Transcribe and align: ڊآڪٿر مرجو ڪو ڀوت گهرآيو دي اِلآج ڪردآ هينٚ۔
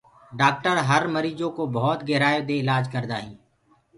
ڊآڪٿر 0.39 0.77
مرجو 1.13 1.47
ڪو 1.57 1.63
ڀوت 1.75 1.99
گهرآيو 2.09 2.41
دي 2.47 2.55
اِلآج 2.61 2.83
ڪردآ 2.93 3.17
هينٚ۔ 3.23 3.39